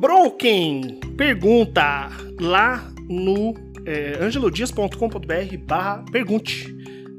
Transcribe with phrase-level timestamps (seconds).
[0.00, 2.08] Broken pergunta
[2.40, 3.52] lá no
[3.84, 6.74] é, angelodias.com.br barra pergunte.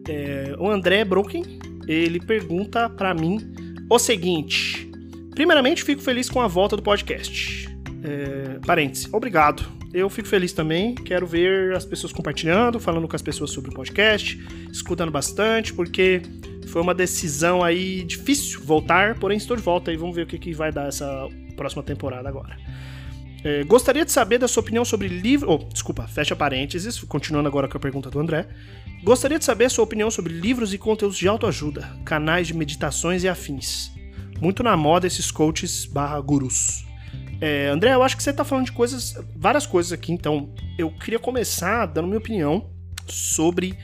[0.09, 1.43] É, o André Broken,
[1.87, 3.37] ele pergunta para mim
[3.87, 4.89] o seguinte.
[5.29, 7.69] Primeiramente, fico feliz com a volta do podcast.
[8.03, 9.63] É, parênteses, obrigado.
[9.93, 13.73] Eu fico feliz também, quero ver as pessoas compartilhando, falando com as pessoas sobre o
[13.75, 16.23] podcast, escutando bastante, porque
[16.65, 20.39] foi uma decisão aí difícil voltar, porém estou de volta e vamos ver o que,
[20.39, 21.27] que vai dar essa
[21.61, 22.57] próxima temporada agora.
[23.43, 25.51] É, gostaria de saber da sua opinião sobre livro.
[25.51, 28.47] Oh, desculpa, fecha parênteses, continuando agora com a pergunta do André.
[29.03, 33.29] Gostaria de saber sua opinião sobre livros e conteúdos de autoajuda, canais de meditações e
[33.29, 33.91] afins.
[34.39, 36.85] Muito na moda esses coaches barra gurus.
[37.39, 40.91] É, André, eu acho que você está falando de coisas, várias coisas aqui, então eu
[40.91, 42.69] queria começar dando minha opinião
[43.07, 43.75] sobre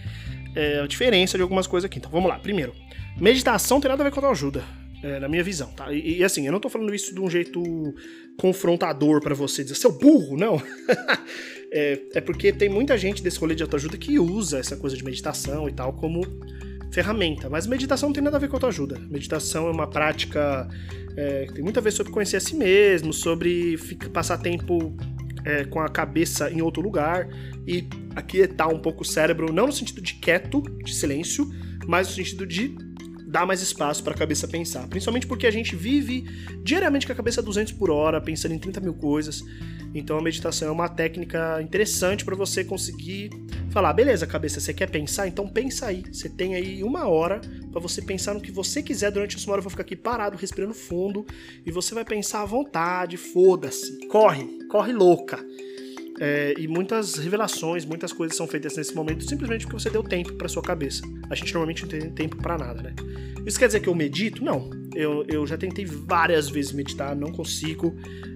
[0.56, 1.98] é, a diferença de algumas coisas aqui.
[1.98, 2.38] Então vamos lá.
[2.38, 2.74] Primeiro,
[3.20, 4.64] meditação tem nada a ver com autoajuda
[5.04, 5.92] é, na minha visão, tá?
[5.92, 7.62] E, e, assim, eu não tô falando isso de um jeito
[8.38, 10.62] confrontador para você dizer, seu burro, não.
[11.72, 15.04] é, é, porque tem muita gente desse rolê de autoajuda que usa essa coisa de
[15.04, 16.22] meditação e tal como
[16.92, 17.50] ferramenta.
[17.50, 19.00] Mas meditação não tem nada a ver com autoajuda.
[19.10, 20.68] Meditação é uma prática
[21.16, 24.96] é, que tem muito a ver sobre conhecer a si mesmo, sobre ficar, passar tempo
[25.46, 27.28] é, com a cabeça em outro lugar
[27.68, 31.48] e aquietar um pouco o cérebro, não no sentido de quieto, de silêncio,
[31.88, 32.76] mas no sentido de
[33.28, 34.88] dá mais espaço para a cabeça pensar.
[34.88, 36.22] Principalmente porque a gente vive
[36.64, 39.44] diariamente com a cabeça a 200 por hora, pensando em 30 mil coisas.
[39.94, 43.30] Então a meditação é uma técnica interessante para você conseguir
[43.70, 45.28] falar, beleza, cabeça, você quer pensar?
[45.28, 46.04] Então pensa aí.
[46.12, 49.60] Você tem aí uma hora para você pensar no que você quiser durante essa hora.
[49.60, 51.26] Eu vou ficar aqui parado, respirando fundo,
[51.66, 54.08] e você vai pensar à vontade, foda-se.
[54.08, 55.44] Corre, corre louca.
[56.20, 60.34] É, e muitas revelações, muitas coisas são feitas nesse momento simplesmente porque você deu tempo
[60.34, 61.04] para sua cabeça.
[61.30, 62.94] A gente normalmente não tem tempo para nada, né?
[63.46, 64.44] Isso quer dizer que eu medito?
[64.44, 64.70] Não.
[64.96, 67.96] Eu, eu já tentei várias vezes meditar, não consigo.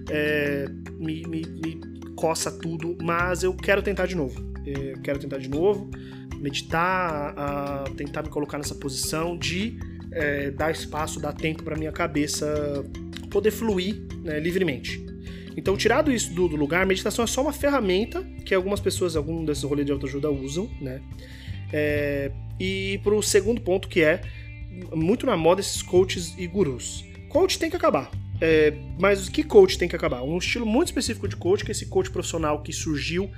[0.10, 0.68] É,
[1.00, 4.40] me, me, me, coça tudo, mas eu quero tentar de novo.
[4.66, 5.90] É, quero tentar de novo,
[6.38, 9.80] meditar, a, tentar me colocar nessa posição de
[10.12, 12.86] é, dar espaço, dar tempo para minha cabeça
[13.32, 15.11] poder fluir né, livremente.
[15.56, 19.16] Então, tirado isso do, do lugar, a meditação é só uma ferramenta que algumas pessoas,
[19.16, 21.02] algum desses rolês de autoajuda usam, né?
[21.74, 24.22] É, e pro segundo ponto, que é
[24.94, 27.04] muito na moda esses coaches e gurus.
[27.30, 28.10] Coach tem que acabar.
[28.40, 30.24] É, mas que coach tem que acabar?
[30.24, 33.30] Um estilo muito específico de coach, que é esse coach profissional que surgiu,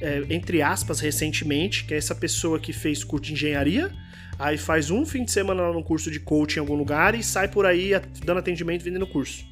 [0.00, 3.92] é, entre aspas, recentemente, que é essa pessoa que fez curso de engenharia,
[4.38, 7.22] aí faz um fim de semana lá no curso de coach em algum lugar e
[7.22, 7.90] sai por aí
[8.24, 9.44] dando atendimento vendendo curso.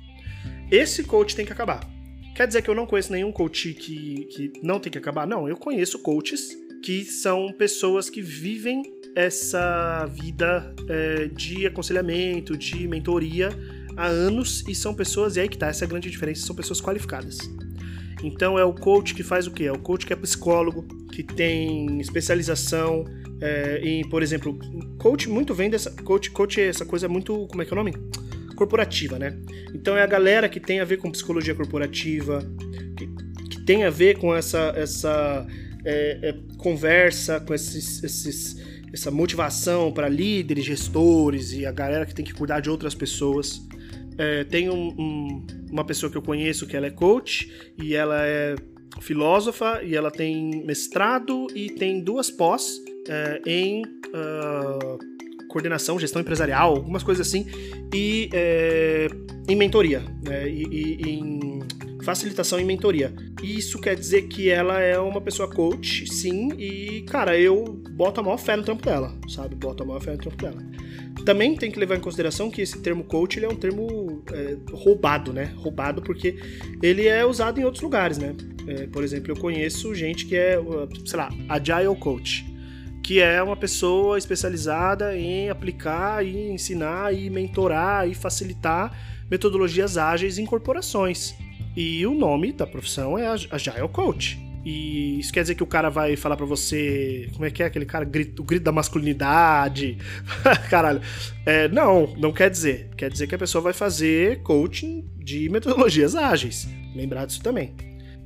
[0.71, 1.96] Esse coach tem que acabar.
[2.37, 5.27] Quer dizer que eu não conheço nenhum coach que, que não tem que acabar?
[5.27, 8.83] Não, eu conheço coaches que são pessoas que vivem
[9.15, 13.49] essa vida é, de aconselhamento, de mentoria
[13.97, 16.55] há anos e são pessoas, e aí que tá, essa é a grande diferença, são
[16.55, 17.39] pessoas qualificadas.
[18.23, 19.65] Então é o coach que faz o quê?
[19.65, 23.07] É o coach que é psicólogo, que tem especialização
[23.41, 24.59] é, em, por exemplo,
[24.99, 25.91] coach muito vem dessa.
[25.91, 27.47] Coach, coach é essa coisa muito.
[27.47, 27.95] Como é que é o nome?
[28.57, 29.39] Corporativa, né?
[29.73, 32.41] Então é a galera que tem a ver com psicologia corporativa,
[32.97, 33.07] que,
[33.51, 35.47] que tem a ver com essa, essa
[35.85, 38.57] é, é, conversa, com esses, esses,
[38.93, 43.63] essa motivação para líderes, gestores e a galera que tem que cuidar de outras pessoas.
[44.19, 48.27] É, tem um, um, uma pessoa que eu conheço que ela é coach e ela
[48.27, 48.57] é
[49.01, 54.99] filósofa e ela tem mestrado e tem duas pós é, em uh,
[55.57, 57.47] coordenação, gestão empresarial, algumas coisas assim,
[57.95, 59.09] e é,
[59.49, 61.61] em mentoria, né, e, e, em
[62.05, 63.15] facilitação e mentoria.
[63.43, 68.23] Isso quer dizer que ela é uma pessoa coach, sim, e, cara, eu boto a
[68.23, 69.55] maior fé no trampo dela, sabe?
[69.55, 70.63] Boto a maior fé no trampo dela.
[71.25, 74.57] Também tem que levar em consideração que esse termo coach ele é um termo é,
[74.71, 75.55] roubado, né?
[75.57, 76.37] Roubado porque
[76.83, 78.35] ele é usado em outros lugares, né?
[78.69, 80.59] É, por exemplo, eu conheço gente que é,
[81.05, 82.56] sei lá, agile coach
[83.07, 88.93] que é uma pessoa especializada em aplicar e ensinar e mentorar e facilitar
[89.31, 91.33] metodologias ágeis em corporações.
[91.77, 94.45] E o nome da profissão é Agile Coach.
[94.65, 97.31] E isso quer dizer que o cara vai falar para você.
[97.33, 98.05] Como é que é aquele cara?
[98.05, 99.99] Grito, o grito da masculinidade.
[100.69, 101.01] Caralho.
[101.47, 102.91] É, não, não quer dizer.
[102.97, 106.69] Quer dizer que a pessoa vai fazer coaching de metodologias ágeis.
[106.93, 107.73] Lembrar disso também.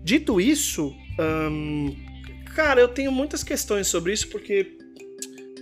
[0.03, 1.95] Dito isso, hum,
[2.63, 4.77] Cara, eu tenho muitas questões sobre isso, porque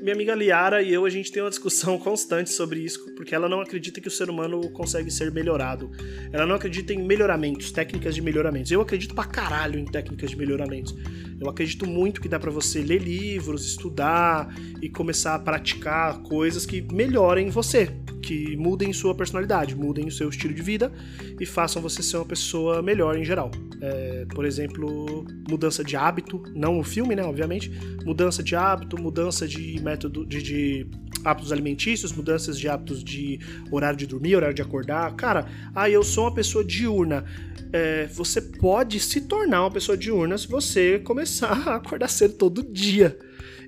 [0.03, 3.49] minha amiga Liara e eu, a gente tem uma discussão constante sobre isso, porque ela
[3.49, 5.93] não acredita que o ser humano consegue ser melhorado.
[6.33, 8.73] Ela não acredita em melhoramentos, técnicas de melhoramentos.
[8.73, 10.93] Eu acredito pra caralho em técnicas de melhoramentos.
[11.41, 14.53] Eu acredito muito que dá para você ler livros, estudar
[14.83, 17.91] e começar a praticar coisas que melhorem você,
[18.21, 20.93] que mudem sua personalidade, mudem o seu estilo de vida
[21.39, 23.53] e façam você ser uma pessoa melhor em geral.
[23.81, 27.71] É, por exemplo, mudança de hábito, não o filme, né, obviamente,
[28.05, 30.87] mudança de hábito, mudança de método de, de
[31.25, 33.39] hábitos alimentícios, mudanças de hábitos de
[33.71, 35.15] horário de dormir, horário de acordar.
[35.15, 37.25] Cara, ah, eu sou uma pessoa diurna.
[37.73, 42.63] É, você pode se tornar uma pessoa diurna se você começar a acordar cedo todo
[42.63, 43.19] dia.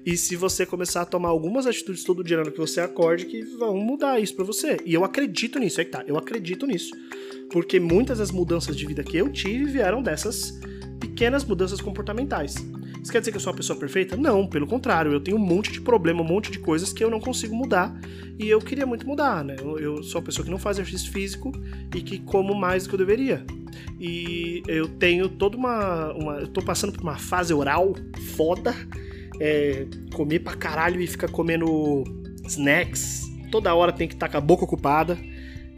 [0.05, 3.27] E se você começar a tomar algumas atitudes todo dia na hora que você acorde,
[3.27, 4.79] que vão mudar isso para você.
[4.87, 6.91] E eu acredito nisso, é que tá, eu acredito nisso.
[7.53, 10.59] Porque muitas das mudanças de vida que eu tive vieram dessas
[11.01, 12.55] pequenas mudanças comportamentais.
[13.03, 14.17] Isso quer dizer que eu sou uma pessoa perfeita?
[14.17, 17.11] Não, pelo contrário, eu tenho um monte de problema, um monte de coisas que eu
[17.11, 17.99] não consigo mudar
[18.39, 19.57] e eu queria muito mudar, né?
[19.59, 21.51] Eu, eu sou uma pessoa que não faz exercício físico
[21.95, 23.45] e que como mais do que eu deveria.
[23.99, 26.13] E eu tenho toda uma.
[26.13, 27.95] uma eu tô passando por uma fase oral
[28.37, 28.75] foda
[29.41, 32.05] é, comer pra caralho e ficar comendo
[32.45, 33.23] snacks.
[33.51, 35.19] Toda hora tem que estar tá com a boca ocupada.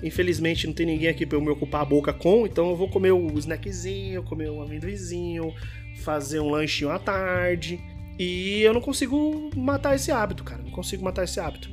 [0.02, 2.88] Infelizmente não tem ninguém aqui pra eu me ocupar a boca com, então eu vou
[2.88, 5.54] comer o snackzinho, comer um amendoizinho,
[6.02, 7.80] fazer um lanchinho à tarde.
[8.18, 10.62] E eu não consigo matar esse hábito, cara.
[10.62, 11.70] Não consigo matar esse hábito.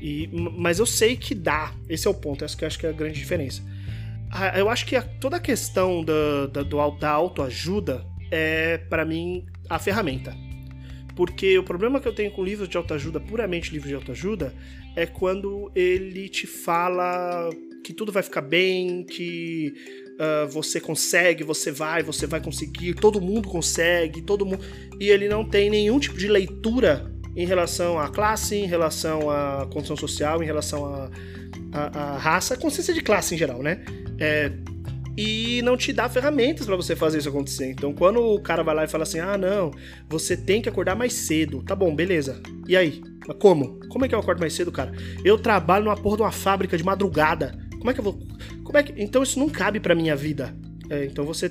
[0.00, 1.72] E, mas eu sei que dá.
[1.88, 2.44] Esse é o ponto.
[2.44, 3.62] Essa que eu acho que é a grande diferença.
[4.56, 9.78] Eu acho que a, toda a questão da, da, da autoajuda é, para mim, a
[9.78, 10.34] ferramenta.
[11.14, 14.52] Porque o problema que eu tenho com livros de autoajuda, puramente livros de autoajuda,
[14.94, 17.48] é quando ele te fala
[17.86, 19.72] que tudo vai ficar bem, que
[20.14, 24.58] uh, você consegue, você vai, você vai conseguir, todo mundo consegue, todo mundo.
[24.98, 29.68] E ele não tem nenhum tipo de leitura em relação à classe, em relação à
[29.72, 31.10] condição social, em relação à,
[31.72, 33.84] à, à raça, consciência de classe em geral, né?
[34.18, 34.50] É,
[35.16, 37.70] e não te dá ferramentas para você fazer isso acontecer.
[37.70, 39.70] Então, quando o cara vai lá e fala assim: "Ah, não,
[40.08, 41.62] você tem que acordar mais cedo".
[41.62, 42.42] Tá bom, beleza.
[42.66, 43.00] E aí?
[43.28, 43.78] Mas como?
[43.88, 44.92] Como é que eu acordo mais cedo, cara?
[45.24, 47.65] Eu trabalho numa porra de uma fábrica de madrugada.
[47.78, 48.18] Como é que eu vou
[48.64, 50.54] Como é que Então isso não cabe para minha vida.
[50.88, 51.50] É, então você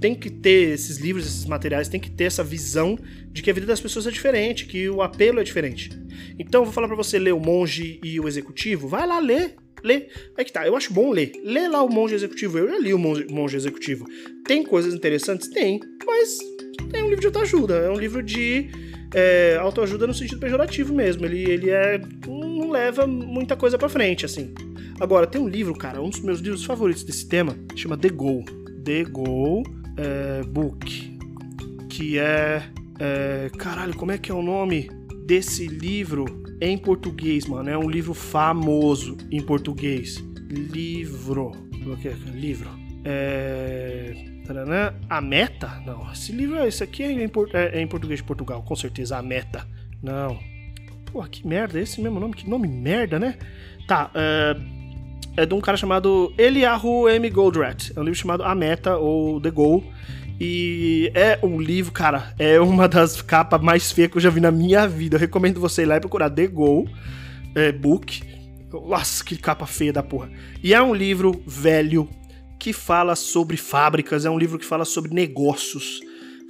[0.00, 2.96] tem que ter esses livros, esses materiais, tem que ter essa visão
[3.32, 5.90] de que a vida das pessoas é diferente, que o apelo é diferente.
[6.38, 9.56] Então eu vou falar para você ler o Monge e o Executivo, vai lá ler,
[9.82, 10.06] Lê.
[10.36, 11.32] É que tá, eu acho bom ler.
[11.44, 12.58] Lê lá o Monge Executivo.
[12.58, 14.06] Eu já li o Monge, Monge Executivo.
[14.46, 15.48] Tem coisas interessantes?
[15.48, 15.80] Tem.
[16.06, 16.38] Mas
[16.92, 17.74] é um livro de autoajuda.
[17.74, 18.68] É um livro de
[19.14, 21.24] é, autoajuda no sentido pejorativo mesmo.
[21.24, 22.00] Ele, ele é.
[22.26, 24.52] não leva muita coisa pra frente, assim.
[25.00, 28.44] Agora, tem um livro, cara, um dos meus livros favoritos desse tema, chama The Goal.
[28.84, 29.62] The Goal
[29.96, 31.18] é, Book.
[31.88, 32.62] Que é,
[32.98, 33.50] é.
[33.56, 34.90] Caralho, como é que é o nome
[35.26, 36.40] desse livro?
[36.60, 37.70] em português, mano.
[37.70, 40.22] É um livro famoso em português.
[40.48, 41.52] Livro.
[42.00, 42.12] Que é?
[42.34, 42.68] Livro.
[43.04, 44.26] É.
[45.08, 45.80] A Meta?
[45.86, 49.16] Não, esse livro, esse aqui é em, é, é em português de Portugal, com certeza.
[49.16, 49.66] A Meta.
[50.02, 50.38] Não.
[51.06, 52.34] Pô, que merda, é esse mesmo nome?
[52.34, 53.38] Que nome merda, né?
[53.86, 54.56] Tá, é,
[55.40, 57.30] é de um cara chamado Eliahu M.
[57.30, 57.92] Goldratt.
[57.96, 59.82] É um livro chamado A Meta ou The Goal.
[60.38, 64.38] E é um livro, cara, é uma das capas mais feias que eu já vi
[64.38, 65.16] na minha vida.
[65.16, 66.86] Eu recomendo você ir lá e procurar The Go
[67.54, 68.22] é, Book.
[68.70, 70.30] Nossa, que capa feia da porra.
[70.62, 72.06] E é um livro velho
[72.58, 76.00] que fala sobre fábricas, é um livro que fala sobre negócios,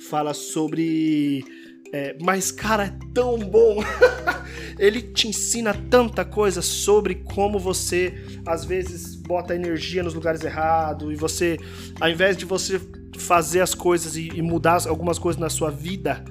[0.08, 1.44] fala sobre.
[1.92, 3.82] É, mas, cara, é tão bom!
[4.78, 8.14] Ele te ensina tanta coisa sobre como você,
[8.46, 11.58] às vezes, bota energia nos lugares errados e você,
[12.00, 12.80] ao invés de você
[13.18, 16.24] fazer as coisas e, e mudar algumas coisas na sua vida,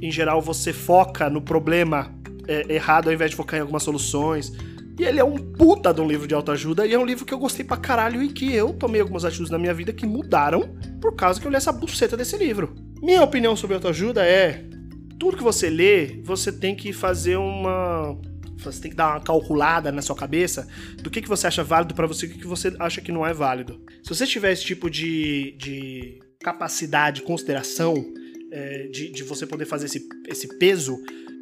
[0.00, 2.14] em geral você foca no problema
[2.46, 4.52] é, errado ao invés de focar em algumas soluções.
[4.98, 7.34] E ele é um puta de um livro de autoajuda e é um livro que
[7.34, 10.74] eu gostei pra caralho e que eu tomei algumas atitudes na minha vida que mudaram
[11.00, 12.74] por causa que eu li essa buceta desse livro.
[13.02, 14.64] Minha opinião sobre autoajuda é:
[15.18, 18.18] tudo que você lê, você tem que fazer uma.
[18.58, 20.66] Você tem que dar uma calculada na sua cabeça
[21.02, 23.24] do que, que você acha válido para você e o que, você acha que não
[23.24, 23.80] é válido.
[24.02, 27.94] Se você tiver esse tipo de, de capacidade, consideração
[28.50, 30.96] é, de, de você poder fazer esse, esse peso,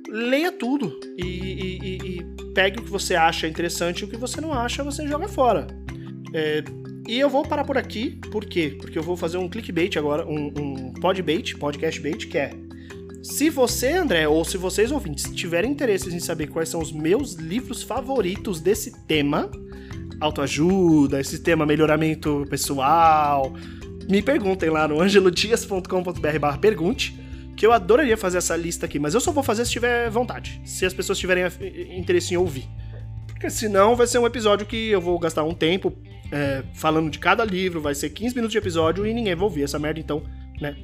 [0.08, 4.40] leia tudo e, e, e, pegue o que você acha interessante e o que você
[4.40, 5.66] não acha, você joga fora.
[6.34, 6.64] É,
[7.08, 8.76] e eu vou parar por aqui, por quê?
[8.78, 12.50] Porque eu vou fazer um clickbait agora, um, um podbait, podcast bait, que é
[13.24, 17.32] se você, André, ou se vocês ouvintes tiverem interesse em saber quais são os meus
[17.32, 19.50] livros favoritos desse tema,
[20.20, 23.50] autoajuda, esse tema melhoramento pessoal,
[24.06, 27.18] me perguntem lá no angelodias.com.br pergunte,
[27.56, 30.60] que eu adoraria fazer essa lista aqui, mas eu só vou fazer se tiver vontade,
[30.62, 31.44] se as pessoas tiverem
[31.96, 32.68] interesse em ouvir.
[33.26, 35.94] Porque senão vai ser um episódio que eu vou gastar um tempo
[36.30, 39.62] é, falando de cada livro, vai ser 15 minutos de episódio e ninguém vai ouvir
[39.62, 40.22] essa merda, então,
[40.60, 40.76] né?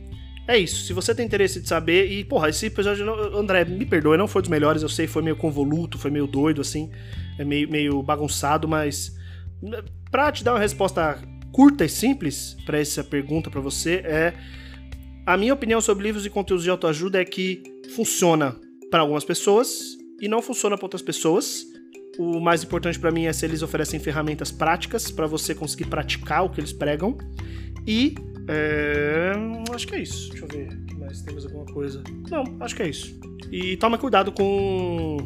[0.49, 0.85] É isso.
[0.85, 4.43] Se você tem interesse de saber, e porra, esse episódio, André, me perdoe, não foi
[4.43, 6.91] dos melhores, eu sei, foi meio convoluto, foi meio doido, assim.
[7.39, 9.15] é meio, meio bagunçado, mas
[10.11, 11.21] pra te dar uma resposta
[11.53, 14.35] curta e simples para essa pergunta para você é
[15.27, 17.63] a minha opinião sobre livros e conteúdos de autoajuda é que
[17.95, 18.57] funciona
[18.91, 21.65] para algumas pessoas e não funciona para outras pessoas.
[22.19, 26.45] O mais importante para mim é se eles oferecem ferramentas práticas para você conseguir praticar
[26.45, 27.17] o que eles pregam.
[27.87, 28.15] E
[28.49, 29.33] é,
[29.75, 30.31] acho que é isso.
[30.31, 30.69] Deixa eu ver.
[30.99, 32.03] Mais temos alguma coisa?
[32.31, 33.19] Não, acho que é isso.
[33.51, 35.19] E toma cuidado com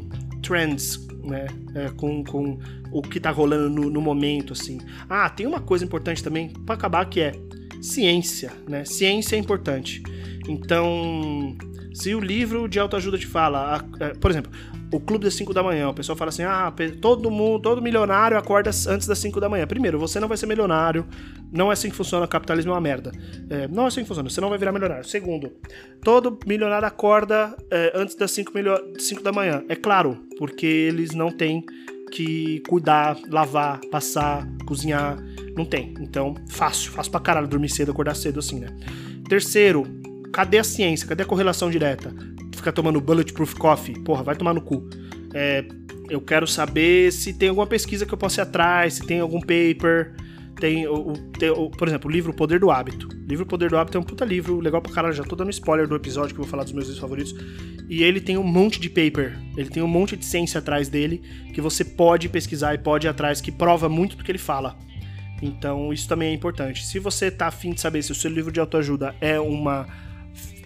[0.43, 1.47] trends, né?
[1.75, 2.59] É, com, com
[2.93, 4.79] o que tá rolando no, no, momento, assim.
[5.09, 7.33] Ah, tem uma coisa importante também para acabar que é
[7.83, 8.85] ciência, né?
[8.85, 10.03] Ciência é importante.
[10.49, 11.57] Então,
[11.93, 14.53] se o livro de autoajuda te fala, é, por exemplo,
[14.93, 18.37] o clube das 5 da manhã, o pessoal fala assim: ah, todo mundo, todo milionário
[18.37, 19.67] acorda antes das 5 da manhã.
[19.67, 21.07] Primeiro, você não vai ser milionário,
[21.53, 23.13] não é assim que funciona, o capitalismo é uma merda.
[23.51, 25.05] É, não é assim que funciona, você não vai virar milionário.
[25.05, 25.53] Segundo,
[26.03, 28.53] todo milionário acorda é, antes das 5,
[28.99, 29.65] 5 da manhã.
[29.69, 31.65] É claro, porque eles não têm
[32.11, 35.17] que cuidar, lavar, passar, cozinhar.
[35.57, 35.95] Não tem.
[36.01, 38.69] Então, fácil, fácil pra caralho dormir cedo, acordar cedo assim, né?
[39.29, 39.85] Terceiro,
[40.33, 41.07] cadê a ciência?
[41.09, 42.13] Cadê a correlação direta?
[42.65, 43.95] Ficar tomando bulletproof coffee?
[44.01, 44.89] Porra, vai tomar no cu.
[45.35, 45.63] É,
[46.09, 49.39] eu quero saber se tem alguma pesquisa que eu possa ir atrás, se tem algum
[49.39, 50.15] paper.
[50.59, 53.07] Tem, o, tem o, por exemplo, o livro O Poder do Hábito.
[53.07, 55.13] O livro O Poder do Hábito é um puta livro, legal pra caralho.
[55.13, 57.35] Já tô dando spoiler do episódio que eu vou falar dos meus livros favoritos.
[57.87, 61.21] E ele tem um monte de paper, ele tem um monte de ciência atrás dele
[61.53, 64.79] que você pode pesquisar e pode ir atrás, que prova muito do que ele fala.
[65.43, 66.87] Então, isso também é importante.
[66.87, 69.87] Se você tá afim de saber se o seu livro de autoajuda é uma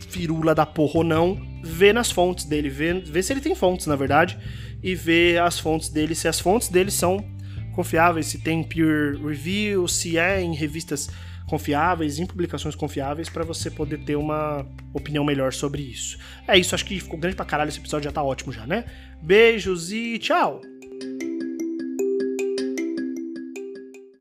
[0.09, 3.87] firula da porra ou não, vê nas fontes dele, vê, vê se ele tem fontes,
[3.87, 4.39] na verdade,
[4.83, 7.25] e vê as fontes dele, se as fontes dele são
[7.75, 11.09] confiáveis, se tem peer review, se é em revistas
[11.49, 16.19] confiáveis, em publicações confiáveis, para você poder ter uma opinião melhor sobre isso.
[16.47, 18.85] É isso, acho que ficou grande pra caralho, esse episódio já tá ótimo já, né?
[19.23, 20.61] Beijos e tchau!